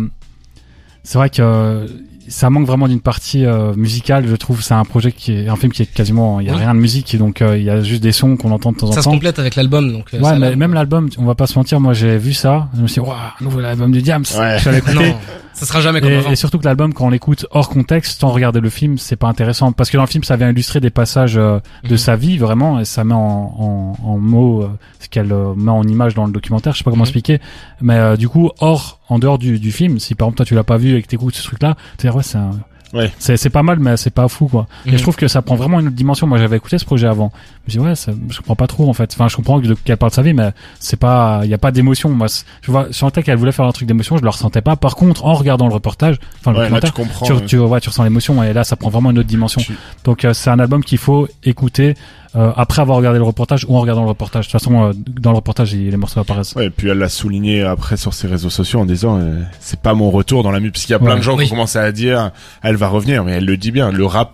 c'est 1.03 1.17
vrai 1.17 1.29
que 1.29 1.85
ça 2.27 2.49
manque 2.49 2.65
vraiment 2.65 2.87
d'une 2.87 2.99
partie 3.01 3.45
euh, 3.45 3.73
musicale, 3.75 4.25
je 4.27 4.35
trouve. 4.35 4.61
C'est 4.61 4.73
un 4.73 4.85
projet 4.85 5.11
qui 5.11 5.33
est 5.33 5.49
un 5.49 5.55
film 5.55 5.71
qui 5.71 5.81
est 5.83 5.85
quasiment, 5.85 6.39
il 6.39 6.47
y 6.47 6.49
a 6.49 6.55
rien 6.55 6.73
de 6.73 6.79
musique, 6.79 7.15
donc 7.17 7.41
euh, 7.41 7.57
il 7.57 7.63
y 7.63 7.69
a 7.69 7.81
juste 7.81 8.01
des 8.03 8.11
sons 8.11 8.35
qu'on 8.37 8.51
entend 8.51 8.71
de 8.71 8.77
temps 8.77 8.87
en 8.87 8.89
temps. 8.89 8.95
Ça 8.95 9.01
se 9.01 9.09
complète 9.09 9.39
avec 9.39 9.55
l'album, 9.55 9.91
donc. 9.91 10.13
Euh, 10.13 10.19
ouais, 10.19 10.37
mais 10.39 10.55
même 10.55 10.73
l'album, 10.73 11.09
on 11.17 11.25
va 11.25 11.35
pas 11.35 11.47
se 11.47 11.57
mentir. 11.57 11.79
Moi, 11.79 11.93
j'ai 11.93 12.17
vu 12.17 12.33
ça, 12.33 12.67
je 12.75 12.81
me 12.81 12.87
suis 12.87 13.01
dit, 13.01 13.07
waouh, 13.07 13.17
un 13.39 13.43
nouvel 13.43 13.65
album 13.65 13.91
du 13.91 14.01
Diams. 14.01 14.23
Ouais. 14.37 14.57
Je 14.59 14.69
non, 14.93 15.15
ça 15.53 15.65
sera 15.67 15.81
jamais 15.81 16.01
comme 16.01 16.11
et, 16.11 16.15
avant. 16.17 16.31
Et 16.31 16.35
surtout 16.35 16.57
que 16.57 16.65
l'album, 16.65 16.93
quand 16.93 17.05
on 17.05 17.09
l'écoute 17.09 17.45
hors 17.51 17.69
contexte, 17.69 18.19
sans 18.21 18.29
regarder 18.29 18.59
le 18.59 18.69
film, 18.69 18.97
c'est 18.97 19.15
pas 19.15 19.27
intéressant 19.27 19.71
parce 19.71 19.89
que 19.91 19.97
dans 19.97 20.03
le 20.03 20.09
film, 20.09 20.23
ça 20.23 20.35
vient 20.35 20.49
illustrer 20.49 20.79
des 20.79 20.89
passages 20.89 21.35
de 21.35 21.61
Mhm. 21.89 21.97
sa 21.97 22.15
vie 22.15 22.37
vraiment, 22.37 22.79
et 22.79 22.85
ça 22.85 23.03
met 23.03 23.13
en, 23.13 23.19
en, 23.19 23.95
en 24.03 24.17
mots 24.17 24.67
ce 24.99 25.07
qu'elle 25.09 25.33
met 25.55 25.71
en 25.71 25.83
image 25.83 26.15
dans 26.15 26.25
le 26.25 26.31
documentaire. 26.31 26.73
Je 26.73 26.79
sais 26.79 26.83
pas 26.83 26.89
comment 26.91 27.03
Mhm. 27.03 27.07
expliquer, 27.09 27.39
mais 27.81 28.17
du 28.17 28.27
coup, 28.29 28.49
hors, 28.59 28.99
en 29.09 29.19
dehors 29.19 29.37
du, 29.37 29.59
du 29.59 29.71
film, 29.71 29.99
si 29.99 30.15
par 30.15 30.27
exemple 30.27 30.37
toi 30.37 30.45
tu 30.45 30.55
l'as 30.55 30.63
pas 30.63 30.77
vu 30.77 30.95
et 30.95 31.01
que 31.01 31.07
t'écoutes 31.07 31.35
ce 31.35 31.43
truc-là, 31.43 31.75
tu 31.97 32.09
ouais, 32.09 32.23
c'est 32.23 32.37
un 32.37 32.59
Ouais. 32.93 33.11
C'est, 33.19 33.37
c'est 33.37 33.49
pas 33.49 33.63
mal, 33.63 33.79
mais 33.79 33.97
c'est 33.97 34.09
pas 34.13 34.27
fou, 34.27 34.47
quoi. 34.47 34.67
Et 34.85 34.91
Mhm. 34.91 34.97
je 34.97 35.01
trouve 35.01 35.15
que 35.15 35.27
ça 35.27 35.41
prend 35.41 35.55
vraiment 35.55 35.79
une 35.79 35.87
autre 35.87 35.95
dimension. 35.95 36.27
Moi, 36.27 36.37
j'avais 36.37 36.57
écouté 36.57 36.77
ce 36.77 36.85
projet 36.85 37.07
avant. 37.07 37.31
Je 37.67 37.77
me 37.79 37.83
dis, 37.83 37.89
ouais, 37.89 37.95
ça, 37.95 38.11
je 38.29 38.37
comprends 38.37 38.55
pas 38.55 38.67
trop, 38.67 38.87
en 38.89 38.93
fait. 38.93 39.11
Enfin, 39.13 39.27
je 39.27 39.35
comprends 39.35 39.59
que- 39.59 39.73
qu'elle 39.73 39.97
parle 39.97 40.11
de 40.11 40.15
sa 40.15 40.21
vie, 40.21 40.33
mais 40.33 40.51
c'est 40.79 40.97
pas, 40.99 41.41
il 41.43 41.49
y 41.49 41.53
a 41.53 41.57
pas 41.57 41.71
d'émotion. 41.71 42.09
Moi, 42.09 42.27
je 42.61 42.71
vois, 42.71 42.87
je 42.89 42.93
sentais 42.93 43.23
qu'elle 43.23 43.37
voulait 43.37 43.51
faire 43.51 43.65
un 43.65 43.71
truc 43.71 43.87
d'émotion, 43.87 44.17
je 44.17 44.21
le 44.23 44.29
ressentais 44.29 44.61
pas. 44.61 44.75
Par 44.75 44.95
contre, 44.95 45.25
en 45.25 45.33
regardant 45.33 45.67
le 45.67 45.73
reportage, 45.73 46.17
enfin, 46.39 46.51
le 46.51 46.59
Ouais, 46.59 46.69
là, 46.69 46.81
tu 46.81 46.91
comprends. 46.91 47.25
tu, 47.25 47.33
tu, 47.45 47.57
ouais, 47.57 47.79
tu 47.81 47.89
ressens 47.89 48.03
l'émotion 48.03 48.43
et 48.43 48.53
là, 48.53 48.63
ça 48.63 48.75
prend 48.75 48.89
vraiment 48.89 49.11
une 49.11 49.19
autre 49.19 49.27
dimension. 49.27 49.59
tu- 49.61 49.75
Donc, 50.03 50.23
euh, 50.25 50.33
c'est 50.33 50.49
un 50.51 50.59
album 50.59 50.83
qu'il 50.83 50.97
faut 50.99 51.27
écouter, 51.43 51.95
euh, 52.35 52.51
après 52.55 52.81
avoir 52.81 52.97
regardé 52.97 53.19
le 53.19 53.25
reportage 53.25 53.63
ou 53.69 53.77
en 53.77 53.81
regardant 53.81 54.01
le 54.01 54.07
reportage. 54.09 54.47
De 54.47 54.51
toute 54.51 54.59
façon, 54.59 54.85
euh, 54.85 54.93
dans 54.95 55.29
le 55.31 55.35
reportage, 55.35 55.73
il- 55.73 55.89
les 55.91 55.97
morceaux 55.97 56.19
apparaissent. 56.19 56.55
Ouais, 56.55 56.65
et 56.65 56.69
puis 56.71 56.89
elle 56.89 56.97
l'a 56.97 57.07
souligné 57.09 57.61
après 57.61 57.95
sur 57.95 58.13
ses 58.15 58.27
réseaux 58.27 58.49
sociaux 58.49 58.79
en 58.79 58.85
disant 58.85 59.19
euh, 59.19 59.41
c'est 59.59 59.79
pas 59.79 59.93
mon 59.93 60.09
retour 60.09 60.41
dans 60.41 60.49
la 60.49 60.59
musique 60.59 60.73
parce 60.73 60.85
qu'il 60.85 60.93
y 60.93 60.95
a 60.95 60.99
plein 60.99 61.11
Ouais. 61.11 61.17
de 61.17 61.21
gens 61.21 61.37
Oui. 61.37 61.45
qui 61.45 61.51
ont 61.51 61.55
commencé 61.55 61.77
à 61.77 61.91
dire 61.91 62.31
elle 62.63 62.75
va 62.75 62.82
revenir 62.87 63.23
mais 63.23 63.33
elle 63.33 63.45
le 63.45 63.57
dit 63.57 63.71
bien 63.71 63.91
le 63.91 64.05
rap 64.05 64.31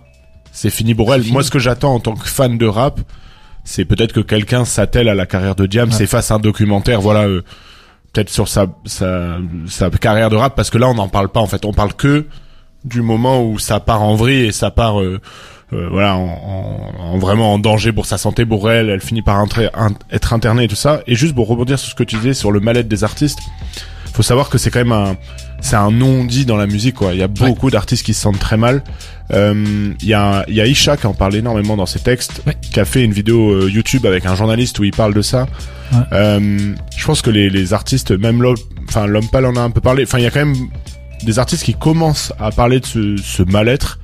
c'est 0.51 0.69
fini 0.69 0.95
pour 0.95 1.13
elle. 1.13 1.21
fini. 1.21 1.33
Moi 1.33 1.43
ce 1.43 1.51
que 1.51 1.59
j'attends 1.59 1.93
en 1.95 1.99
tant 1.99 2.15
que 2.15 2.27
fan 2.27 2.57
de 2.57 2.65
rap 2.65 2.99
c'est 3.63 3.85
peut-être 3.85 4.13
que 4.13 4.19
quelqu'un 4.21 4.65
s'attelle 4.65 5.09
à 5.09 5.15
la 5.15 5.25
carrière 5.25 5.55
de 5.55 5.65
Diam, 5.67 5.89
Ouais. 5.91 6.05
fasse 6.07 6.31
un 6.31 6.39
documentaire 6.39 7.01
voilà 7.01 7.21
euh, 7.27 7.41
peut-être 8.13 8.29
sur 8.29 8.47
sa, 8.47 8.67
sa 8.85 9.37
sa 9.67 9.89
carrière 9.91 10.29
de 10.29 10.35
rap 10.35 10.55
parce 10.55 10.69
que 10.69 10.77
là 10.77 10.87
on 10.89 10.95
n'en 10.95 11.07
parle 11.09 11.29
pas 11.29 11.39
en 11.39 11.45
fait, 11.47 11.65
on 11.65 11.73
parle 11.73 11.93
que 11.93 12.25
du 12.85 13.01
moment 13.01 13.43
où 13.43 13.59
ça 13.59 13.79
part 13.79 14.01
en 14.01 14.15
vrille 14.15 14.45
et 14.45 14.51
ça 14.51 14.71
part 14.71 14.99
euh, 15.01 15.19
euh, 15.73 15.87
voilà 15.91 16.15
en, 16.15 16.23
en- 16.27 17.03
en 17.13 17.17
vraiment 17.19 17.53
en 17.53 17.59
danger 17.59 17.91
pour 17.91 18.05
sa 18.07 18.17
santé 18.17 18.45
pour 18.45 18.71
elle 18.71 18.89
elle 18.89 19.01
finit 19.01 19.21
par 19.21 19.35
entrer- 19.37 19.69
un- 19.75 19.89
être 20.11 20.33
internée 20.33 20.63
et 20.63 20.67
tout 20.67 20.75
ça 20.75 21.01
et 21.05 21.13
juste 21.13 21.35
pour 21.35 21.47
rebondir 21.47 21.77
sur 21.77 21.91
ce 21.91 21.95
que 21.95 22.03
tu 22.03 22.15
disais 22.15 22.33
sur 22.33 22.51
le 22.51 22.59
mal-être 22.61 22.87
des 22.87 23.03
artistes 23.03 23.39
faut 24.13 24.23
savoir 24.23 24.49
que 24.49 24.57
c'est 24.57 24.71
quand 24.71 24.79
même 24.79 24.91
un 24.93 25.15
c'est 25.61 25.75
un 25.75 25.91
non 25.91 26.23
dit 26.25 26.45
dans 26.45 26.57
la 26.57 26.67
musique 26.67 26.95
quoi 26.95 27.13
il 27.13 27.19
y 27.19 27.23
a 27.23 27.27
beaucoup 27.27 27.69
d'artistes 27.69 28.05
qui 28.05 28.13
se 28.13 28.21
sentent 28.21 28.39
très 28.39 28.57
mal 28.57 28.83
Euh, 29.31 29.93
il 30.01 30.07
y 30.07 30.13
a 30.15 30.43
il 30.47 30.55
y 30.55 30.61
a 30.61 30.65
Isha 30.65 30.97
qui 30.97 31.05
en 31.05 31.13
parle 31.13 31.35
énormément 31.35 31.77
dans 31.77 31.85
ses 31.85 31.99
textes 31.99 32.41
Ouais. 32.47 32.55
qui 32.61 32.79
a 32.79 32.85
fait 32.85 33.03
une 33.03 33.13
vidéo 33.13 33.51
euh, 33.51 33.69
YouTube 33.69 34.05
avec 34.07 34.25
un 34.25 34.33
journaliste 34.35 34.79
où 34.79 34.83
il 34.83 34.91
parle 34.91 35.13
de 35.13 35.21
ça 35.21 35.45
Ouais. 35.91 35.99
Euh, 36.13 36.73
je 36.97 37.05
pense 37.05 37.21
que 37.21 37.29
les, 37.31 37.49
les 37.49 37.73
artistes 37.73 38.11
même 38.11 38.41
l'homme 38.41 38.55
enfin 38.87 39.05
l'homme 39.07 39.27
pâle 39.27 39.45
en 39.45 39.55
a 39.55 39.61
un 39.61 39.69
peu 39.71 39.81
parlé 39.81 40.03
enfin 40.03 40.17
il 40.19 40.23
y 40.23 40.27
a 40.27 40.31
quand 40.31 40.45
même 40.45 40.55
des 41.23 41.37
artistes 41.39 41.63
qui 41.63 41.73
commencent 41.75 42.31
à 42.39 42.51
parler 42.51 42.79
de 42.79 42.85
ce, 42.85 43.17
ce 43.17 43.43
mal-être 43.43 43.99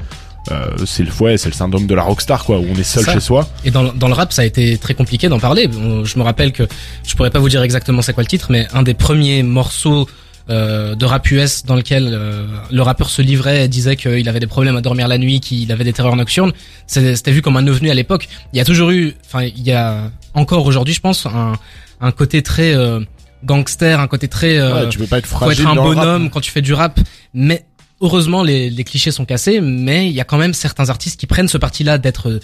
euh, 0.51 0.67
c'est 0.85 1.01
le 1.03 1.11
ouais, 1.21 1.37
c'est 1.39 1.49
le 1.49 1.55
syndrome 1.55 1.87
de 1.87 1.95
la 1.95 2.03
rockstar 2.03 2.45
quoi 2.45 2.59
où 2.59 2.65
on 2.71 2.75
est 2.75 2.83
seul 2.83 3.03
Ça. 3.03 3.13
chez 3.13 3.19
soi 3.19 3.47
Et 3.65 3.71
dans, 3.71 3.91
dans 3.93 4.07
le 4.07 4.13
rap, 4.13 4.31
ça 4.31 4.43
a 4.43 4.45
été 4.45 4.77
très 4.77 4.93
compliqué 4.93 5.27
d'en 5.27 5.39
parler. 5.39 5.67
Je 5.71 6.19
me 6.19 6.23
rappelle 6.23 6.51
que 6.51 6.67
je 7.03 7.15
pourrais 7.15 7.31
pas 7.31 7.39
vous 7.39 7.49
dire 7.49 7.63
exactement 7.63 8.03
c'est 8.03 8.13
quoi 8.13 8.21
le 8.21 8.27
titre, 8.27 8.47
mais 8.51 8.67
un 8.71 8.83
des 8.83 8.93
premiers 8.93 9.41
morceaux 9.41 10.07
de 10.49 11.05
rap 11.05 11.29
US 11.31 11.65
dans 11.65 11.75
lequel 11.75 12.09
euh, 12.11 12.45
le 12.71 12.81
rappeur 12.81 13.09
se 13.09 13.21
livrait 13.21 13.65
et 13.65 13.67
disait 13.67 13.95
qu'il 13.95 14.29
avait 14.29 14.39
des 14.39 14.47
problèmes 14.47 14.75
à 14.75 14.81
dormir 14.81 15.07
la 15.07 15.17
nuit, 15.17 15.39
qu'il 15.39 15.71
avait 15.71 15.83
des 15.83 15.93
terreurs 15.93 16.15
nocturnes, 16.15 16.53
c'était 16.87 17.31
vu 17.31 17.41
comme 17.41 17.57
un 17.57 17.67
ovni 17.67 17.89
à 17.89 17.93
l'époque. 17.93 18.27
Il 18.53 18.57
y 18.57 18.59
a 18.59 18.65
toujours 18.65 18.91
eu, 18.91 19.15
enfin 19.25 19.43
il 19.43 19.63
y 19.63 19.71
a 19.71 20.11
encore 20.33 20.65
aujourd'hui, 20.65 20.93
je 20.93 21.01
pense, 21.01 21.25
un, 21.25 21.53
un 22.01 22.11
côté 22.11 22.43
très 22.43 22.75
euh, 22.75 22.99
gangster, 23.43 23.99
un 23.99 24.07
côté 24.07 24.27
très 24.27 24.57
euh, 24.57 24.83
Ouais, 24.83 24.89
tu 24.89 24.99
peux 24.99 25.07
pas 25.07 25.17
être 25.17 25.27
faut 25.27 25.49
être 25.49 25.65
un 25.65 25.73
rap. 25.73 25.83
bonhomme 25.83 26.29
quand 26.29 26.41
tu 26.41 26.51
fais 26.51 26.61
du 26.61 26.73
rap, 26.73 26.99
mais 27.33 27.65
heureusement 28.01 28.43
les, 28.43 28.69
les 28.69 28.83
clichés 28.83 29.11
sont 29.11 29.25
cassés, 29.25 29.61
mais 29.61 30.07
il 30.07 30.13
y 30.13 30.21
a 30.21 30.25
quand 30.25 30.37
même 30.37 30.53
certains 30.53 30.89
artistes 30.89 31.19
qui 31.19 31.27
prennent 31.27 31.47
ce 31.47 31.57
parti-là 31.57 31.97
d'être 31.97 32.29
euh, 32.29 32.39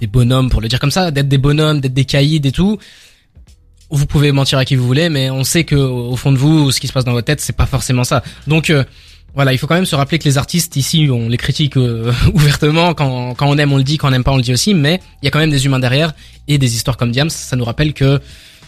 des 0.00 0.06
bonhommes, 0.06 0.50
pour 0.50 0.60
le 0.60 0.68
dire 0.68 0.78
comme 0.78 0.90
ça, 0.90 1.10
d'être 1.10 1.28
des 1.28 1.38
bonhommes, 1.38 1.80
d'être 1.80 1.94
des 1.94 2.04
caïds 2.04 2.40
et 2.44 2.52
tout. 2.52 2.78
Vous 3.90 4.06
pouvez 4.06 4.32
mentir 4.32 4.58
à 4.58 4.64
qui 4.64 4.74
vous 4.74 4.86
voulez, 4.86 5.08
mais 5.08 5.30
on 5.30 5.44
sait 5.44 5.64
que 5.64 5.76
au 5.76 6.16
fond 6.16 6.32
de 6.32 6.38
vous, 6.38 6.72
ce 6.72 6.80
qui 6.80 6.88
se 6.88 6.92
passe 6.92 7.04
dans 7.04 7.12
votre 7.12 7.26
tête, 7.26 7.40
c'est 7.40 7.56
pas 7.56 7.66
forcément 7.66 8.04
ça. 8.04 8.22
Donc 8.46 8.70
euh, 8.70 8.84
voilà, 9.36 9.52
il 9.52 9.58
faut 9.58 9.66
quand 9.66 9.74
même 9.74 9.86
se 9.86 9.94
rappeler 9.94 10.18
que 10.18 10.24
les 10.24 10.38
artistes 10.38 10.76
ici, 10.76 11.08
on 11.12 11.28
les 11.28 11.36
critique 11.36 11.76
euh, 11.76 12.10
ouvertement. 12.34 12.94
Quand, 12.94 13.34
quand 13.34 13.46
on 13.46 13.58
aime, 13.58 13.72
on 13.72 13.76
le 13.76 13.84
dit. 13.84 13.98
Quand 13.98 14.08
on 14.08 14.10
n'aime 14.10 14.24
pas, 14.24 14.32
on 14.32 14.36
le 14.36 14.42
dit 14.42 14.52
aussi. 14.52 14.72
Mais 14.72 15.00
il 15.22 15.26
y 15.26 15.28
a 15.28 15.30
quand 15.30 15.38
même 15.38 15.50
des 15.50 15.66
humains 15.66 15.78
derrière 15.78 16.14
et 16.48 16.56
des 16.56 16.74
histoires 16.74 16.96
comme 16.96 17.12
Diams. 17.12 17.28
Ça 17.28 17.54
nous 17.54 17.64
rappelle 17.64 17.92
que 17.92 18.20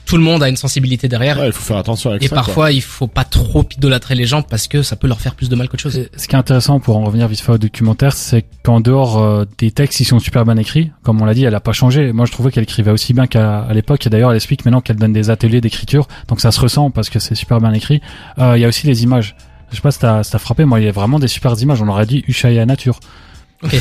tout 0.08 0.16
le 0.16 0.22
monde 0.22 0.42
a 0.42 0.48
une 0.48 0.56
sensibilité 0.56 1.06
derrière. 1.06 1.38
Ouais, 1.38 1.48
il 1.48 1.52
faut 1.52 1.62
faire 1.62 1.76
attention 1.76 2.08
avec 2.10 2.22
Et 2.22 2.28
ça 2.28 2.34
quoi. 2.36 2.42
parfois, 2.44 2.72
il 2.72 2.80
faut 2.80 3.06
pas 3.06 3.24
trop 3.24 3.62
idolâtrer 3.76 4.14
les 4.14 4.24
gens 4.24 4.40
parce 4.40 4.66
que 4.66 4.82
ça 4.82 4.96
peut 4.96 5.06
leur 5.06 5.20
faire 5.20 5.34
plus 5.34 5.50
de 5.50 5.54
mal 5.54 5.68
qu'autre 5.68 5.82
chose. 5.82 5.98
Et 5.98 6.08
Ce 6.16 6.26
qui 6.26 6.34
est 6.34 6.38
intéressant 6.38 6.80
pour 6.80 6.96
en 6.96 7.04
revenir 7.04 7.28
vite 7.28 7.40
fait 7.40 7.52
au 7.52 7.58
documentaire, 7.58 8.14
c'est 8.14 8.46
qu'en 8.62 8.80
dehors 8.80 9.22
euh, 9.22 9.44
des 9.58 9.70
textes, 9.70 10.00
ils 10.00 10.06
sont 10.06 10.18
super 10.18 10.46
bien 10.46 10.56
écrits. 10.56 10.90
Comme 11.02 11.20
on 11.20 11.26
l'a 11.26 11.34
dit, 11.34 11.44
elle 11.44 11.54
a 11.54 11.60
pas 11.60 11.72
changé. 11.72 12.12
Moi, 12.12 12.24
je 12.24 12.32
trouvais 12.32 12.50
qu'elle 12.50 12.62
écrivait 12.64 12.90
aussi 12.90 13.12
bien 13.12 13.26
qu'à 13.26 13.66
l'époque. 13.74 14.06
Et 14.06 14.10
d'ailleurs, 14.10 14.30
elle 14.30 14.36
explique 14.36 14.64
maintenant 14.64 14.80
qu'elle 14.80 14.96
donne 14.96 15.12
des 15.12 15.28
ateliers 15.28 15.60
d'écriture. 15.60 16.08
Donc 16.28 16.40
ça 16.40 16.52
se 16.52 16.60
ressent 16.60 16.90
parce 16.90 17.10
que 17.10 17.18
c'est 17.18 17.34
super 17.34 17.60
bien 17.60 17.74
écrit. 17.74 18.00
Euh, 18.38 18.56
Il 18.56 18.62
y 18.62 18.64
a 18.64 18.68
aussi 18.68 18.86
les 18.86 19.02
images. 19.02 19.36
Je 19.70 19.76
sais 19.76 19.82
pas 19.82 19.90
si 19.90 19.98
t'as 19.98 20.22
si 20.22 20.30
t'as 20.30 20.38
frappé. 20.38 20.64
Moi, 20.64 20.80
il 20.80 20.86
y 20.86 20.88
a 20.88 20.92
vraiment 20.92 21.18
des 21.18 21.28
super 21.28 21.52
images. 21.60 21.82
On 21.82 21.88
aurait 21.88 22.06
dit 22.06 22.24
Ushuaïa 22.26 22.64
Nature. 22.64 22.98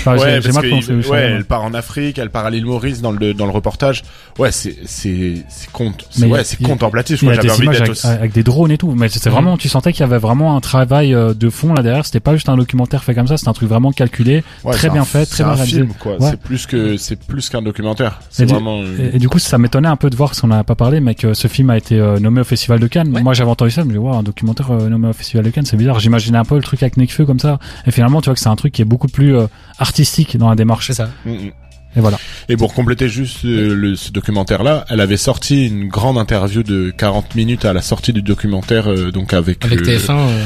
Enfin, 0.00 0.16
j'ai- 0.16 0.22
ouais, 0.22 0.40
j'ai 0.42 0.50
parce 0.52 0.54
mal 0.54 0.64
que 0.64 0.92
il- 0.92 1.06
ouais, 1.10 1.18
elle 1.20 1.44
part 1.44 1.62
en 1.62 1.74
Afrique, 1.74 2.18
elle 2.18 2.30
part 2.30 2.46
à 2.46 2.50
l'île 2.50 2.66
Maurice 2.66 3.00
dans 3.00 3.12
le 3.12 3.34
dans 3.34 3.46
le 3.46 3.50
reportage. 3.52 4.02
Ouais, 4.38 4.52
c'est 4.52 4.76
c'est 4.84 5.34
c'est 5.48 5.70
compte, 5.70 6.06
Mais 6.18 6.26
ouais, 6.26 6.44
c'est 6.44 6.62
contemplatif. 6.62 7.22
Moi, 7.22 7.32
a 7.32 7.36
j'avais 7.36 7.48
des 7.48 7.54
envie 7.54 7.62
images 7.64 7.76
d'être 7.76 7.82
avec, 7.82 7.92
aussi. 7.92 8.06
avec 8.06 8.32
des 8.32 8.42
drones 8.42 8.70
et 8.70 8.78
tout, 8.78 8.92
mais 8.92 9.08
c'était 9.08 9.28
Mhm. 9.30 9.34
vraiment, 9.34 9.56
tu 9.56 9.68
sentais 9.68 9.92
qu'il 9.92 10.00
y 10.00 10.04
avait 10.04 10.18
vraiment 10.18 10.56
un 10.56 10.60
travail 10.60 11.14
euh, 11.14 11.34
de 11.34 11.50
fond 11.50 11.72
là 11.74 11.82
derrière. 11.82 12.04
C'était 12.06 12.20
pas 12.20 12.34
juste 12.34 12.48
un 12.48 12.56
documentaire 12.56 13.02
fait 13.04 13.14
comme 13.14 13.26
ça, 13.26 13.36
c'était 13.36 13.48
un 13.48 13.54
truc 13.54 13.68
vraiment 13.68 13.92
calculé, 13.92 14.42
Ouais, 14.64 14.72
très 14.74 14.90
bien 14.90 15.02
un- 15.02 15.04
fait, 15.04 15.24
c'est 15.24 15.30
très 15.30 15.44
bien 15.44 15.52
un 15.52 15.56
réalisé. 15.56 15.76
film 15.78 15.92
quoi. 15.98 16.12
Ouais. 16.20 16.30
C'est 16.30 16.40
plus 16.40 16.66
que 16.66 16.96
c'est 16.96 17.16
plus 17.18 17.48
qu'un 17.48 17.62
documentaire. 17.62 18.20
Et 18.20 18.24
C'est 18.30 18.46
du- 18.46 18.52
vraiment. 18.52 18.82
Et, 18.82 19.16
et 19.16 19.18
du 19.18 19.28
coup, 19.28 19.38
ça 19.38 19.58
m'étonnait 19.58 19.88
un 19.88 19.96
peu 19.96 20.10
de 20.10 20.16
voir, 20.16 20.34
si 20.34 20.44
on 20.44 20.48
n'en 20.48 20.58
a 20.58 20.64
pas 20.64 20.74
parlé, 20.74 21.00
mais 21.00 21.14
que 21.14 21.34
ce 21.34 21.48
film 21.48 21.70
a 21.70 21.76
été 21.76 21.98
euh, 21.98 22.18
nommé 22.18 22.40
au 22.42 22.44
Festival 22.44 22.78
de 22.80 22.86
Cannes. 22.86 23.08
Moi, 23.22 23.34
j'avais 23.34 23.50
entendu 23.50 23.70
ça, 23.70 23.82
je 23.82 23.86
me 23.86 23.92
dis, 23.92 23.98
wow, 23.98 24.14
un 24.14 24.22
documentaire 24.22 24.70
euh, 24.70 24.88
nommé 24.88 25.08
au 25.08 25.12
Festival 25.12 25.44
de 25.44 25.50
Cannes, 25.50 25.64
c'est 25.66 25.76
bizarre. 25.76 26.00
J'imaginais 26.00 26.38
un 26.38 26.44
peu 26.44 26.56
le 26.56 26.62
truc 26.62 26.82
avec 26.82 26.96
Nekfeu 26.96 27.24
comme 27.24 27.38
ça. 27.40 27.58
Et 27.86 27.90
finalement, 27.90 28.20
tu 28.20 28.26
vois 28.26 28.34
que 28.34 28.40
c'est 28.40 28.48
un 28.48 28.56
truc 28.56 28.72
qui 28.72 28.82
est 28.82 28.84
beaucoup 28.90 29.08
plus 29.08 29.34
euh, 29.36 29.46
artistique 29.78 30.36
dans 30.36 30.50
la 30.50 30.56
démarche. 30.56 30.88
C'est 30.88 30.94
ça. 31.02 31.08
mm, 31.24 31.30
mm. 31.32 31.50
Et 31.96 32.00
voilà. 32.00 32.18
Et 32.48 32.56
pour 32.56 32.72
compléter 32.72 33.08
juste 33.08 33.44
euh, 33.44 33.74
le, 33.74 33.96
ce 33.96 34.12
documentaire-là, 34.12 34.84
elle 34.90 35.00
avait 35.00 35.16
sorti 35.16 35.66
une 35.66 35.88
grande 35.88 36.18
interview 36.18 36.62
de 36.62 36.92
40 36.96 37.34
minutes 37.34 37.64
à 37.64 37.72
la 37.72 37.82
sortie 37.82 38.12
du 38.12 38.22
documentaire, 38.22 38.86
euh, 38.88 39.10
donc 39.10 39.32
avec 39.34 39.64
Avec 39.64 39.80
euh, 39.80 39.98
TF1. 39.98 40.10
euh, 40.10 40.44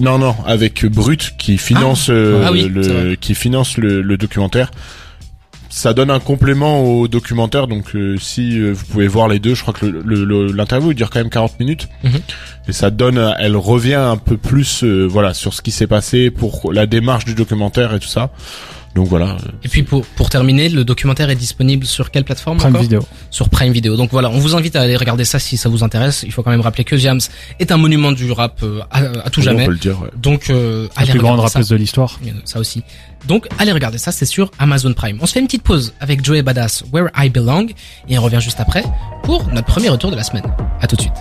Non, 0.00 0.18
non, 0.18 0.34
avec 0.46 0.84
Brut 0.86 1.34
qui 1.38 1.58
finance 1.58 2.08
euh, 2.10 2.42
Ah 2.44 2.50
oui, 2.50 2.62
c'est 2.62 2.68
le 3.04 3.14
qui 3.14 3.36
finance 3.36 3.76
le, 3.78 4.02
le 4.02 4.16
documentaire. 4.16 4.72
Ça 5.72 5.94
donne 5.94 6.10
un 6.10 6.18
complément 6.18 6.82
au 6.82 7.06
documentaire, 7.06 7.68
donc 7.68 7.94
euh, 7.94 8.16
si 8.18 8.58
euh, 8.58 8.72
vous 8.72 8.84
pouvez 8.86 9.06
voir 9.06 9.28
les 9.28 9.38
deux, 9.38 9.54
je 9.54 9.62
crois 9.62 9.72
que 9.72 9.86
le- 9.86 10.02
le- 10.04 10.24
le- 10.24 10.46
l'interview 10.52 10.92
dure 10.94 11.10
quand 11.10 11.20
même 11.20 11.30
40 11.30 11.60
minutes, 11.60 11.88
Mhm. 12.02 12.18
et 12.68 12.72
ça 12.72 12.90
donne, 12.90 13.18
euh, 13.18 13.30
elle 13.38 13.56
revient 13.56 13.94
un 13.94 14.16
peu 14.16 14.36
plus, 14.36 14.82
euh, 14.82 15.06
voilà, 15.06 15.32
sur 15.32 15.54
ce 15.54 15.62
qui 15.62 15.70
s'est 15.70 15.86
passé 15.86 16.32
pour 16.32 16.72
la 16.72 16.86
démarche 16.86 17.24
du 17.24 17.34
documentaire 17.34 17.94
et 17.94 18.00
tout 18.00 18.08
ça. 18.08 18.30
Donc 18.94 19.06
voilà. 19.06 19.36
Et 19.62 19.68
puis 19.68 19.82
pour, 19.82 20.04
pour 20.04 20.30
terminer, 20.30 20.68
le 20.68 20.84
documentaire 20.84 21.30
est 21.30 21.36
disponible 21.36 21.86
sur 21.86 22.10
quelle 22.10 22.24
plateforme 22.24 22.58
Prime 22.58 22.70
encore 22.70 22.82
Video. 22.82 23.06
Sur 23.30 23.48
Prime 23.48 23.72
Video. 23.72 23.96
Donc 23.96 24.10
voilà, 24.10 24.30
on 24.30 24.38
vous 24.38 24.56
invite 24.56 24.74
à 24.74 24.80
aller 24.82 24.96
regarder 24.96 25.24
ça 25.24 25.38
si 25.38 25.56
ça 25.56 25.68
vous 25.68 25.84
intéresse. 25.84 26.24
Il 26.24 26.32
faut 26.32 26.42
quand 26.42 26.50
même 26.50 26.60
rappeler 26.60 26.84
que 26.84 26.96
James 26.96 27.20
est 27.60 27.70
un 27.70 27.76
monument 27.76 28.12
du 28.12 28.32
rap 28.32 28.60
euh, 28.62 28.80
à, 28.90 28.98
à, 28.98 29.30
tout 29.30 29.40
Oui, 29.40 29.44
jamais. 29.44 29.62
On 29.62 29.66
peut 29.66 29.72
le 29.72 29.78
dire. 29.78 30.00
Ouais. 30.00 30.08
Donc 30.16 30.50
euh, 30.50 30.88
La 30.96 31.02
allez 31.02 31.10
plus 31.12 31.20
grande 31.20 31.40
rappeuse 31.40 31.68
de 31.68 31.76
l'histoire. 31.76 32.18
Ça 32.44 32.58
aussi. 32.58 32.82
Donc 33.28 33.46
allez 33.58 33.72
regarder 33.72 33.98
ça, 33.98 34.12
c'est 34.12 34.26
sur 34.26 34.50
Amazon 34.58 34.92
Prime. 34.92 35.18
On 35.20 35.26
se 35.26 35.32
fait 35.32 35.40
une 35.40 35.46
petite 35.46 35.62
pause 35.62 35.94
avec 36.00 36.24
Joey 36.24 36.42
Badass, 36.42 36.84
Where 36.92 37.10
I 37.16 37.28
Belong, 37.28 37.68
et 38.08 38.18
on 38.18 38.22
revient 38.22 38.40
juste 38.40 38.60
après 38.60 38.84
pour 39.22 39.46
notre 39.48 39.66
premier 39.66 39.88
retour 39.88 40.10
de 40.10 40.16
la 40.16 40.24
semaine. 40.24 40.44
À 40.80 40.86
tout 40.86 40.96
de 40.96 41.02
suite. 41.02 41.20